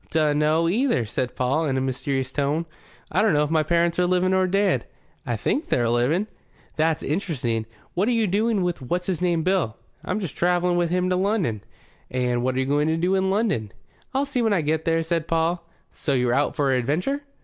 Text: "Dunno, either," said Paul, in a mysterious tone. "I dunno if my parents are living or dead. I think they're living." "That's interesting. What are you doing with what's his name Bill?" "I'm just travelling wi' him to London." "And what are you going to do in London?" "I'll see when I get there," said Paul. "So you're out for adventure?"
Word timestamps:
"Dunno, 0.09 0.67
either," 0.67 1.05
said 1.05 1.35
Paul, 1.35 1.65
in 1.67 1.77
a 1.77 1.79
mysterious 1.79 2.31
tone. 2.31 2.65
"I 3.11 3.21
dunno 3.21 3.43
if 3.43 3.51
my 3.51 3.61
parents 3.61 3.99
are 3.99 4.07
living 4.07 4.33
or 4.33 4.47
dead. 4.47 4.87
I 5.27 5.35
think 5.35 5.67
they're 5.69 5.87
living." 5.89 6.25
"That's 6.75 7.03
interesting. 7.03 7.67
What 7.93 8.07
are 8.07 8.11
you 8.11 8.25
doing 8.25 8.63
with 8.63 8.81
what's 8.81 9.05
his 9.05 9.21
name 9.21 9.43
Bill?" 9.43 9.77
"I'm 10.03 10.19
just 10.19 10.35
travelling 10.35 10.75
wi' 10.75 10.87
him 10.87 11.11
to 11.11 11.15
London." 11.15 11.63
"And 12.09 12.41
what 12.41 12.55
are 12.55 12.59
you 12.59 12.65
going 12.65 12.87
to 12.87 12.97
do 12.97 13.13
in 13.13 13.29
London?" 13.29 13.73
"I'll 14.11 14.25
see 14.25 14.41
when 14.41 14.53
I 14.53 14.61
get 14.61 14.85
there," 14.85 15.03
said 15.03 15.27
Paul. 15.27 15.69
"So 15.91 16.13
you're 16.15 16.33
out 16.33 16.55
for 16.55 16.71
adventure?" 16.71 17.21